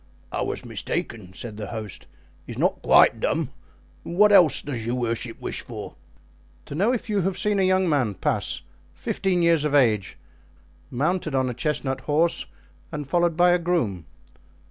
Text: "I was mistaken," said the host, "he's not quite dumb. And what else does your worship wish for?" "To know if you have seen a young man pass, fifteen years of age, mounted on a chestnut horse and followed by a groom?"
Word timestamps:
"I 0.31 0.41
was 0.41 0.65
mistaken," 0.65 1.31
said 1.33 1.57
the 1.57 1.67
host, 1.67 2.07
"he's 2.47 2.57
not 2.57 2.81
quite 2.81 3.19
dumb. 3.19 3.51
And 4.03 4.17
what 4.17 4.31
else 4.31 4.63
does 4.63 4.83
your 4.83 4.95
worship 4.95 5.39
wish 5.39 5.61
for?" 5.61 5.93
"To 6.65 6.73
know 6.73 6.91
if 6.91 7.07
you 7.07 7.21
have 7.21 7.37
seen 7.37 7.59
a 7.59 7.67
young 7.67 7.87
man 7.87 8.15
pass, 8.15 8.63
fifteen 8.95 9.43
years 9.43 9.63
of 9.63 9.75
age, 9.75 10.17
mounted 10.89 11.35
on 11.35 11.51
a 11.51 11.53
chestnut 11.53 12.01
horse 12.01 12.47
and 12.91 13.05
followed 13.07 13.37
by 13.37 13.51
a 13.51 13.59
groom?" 13.59 14.07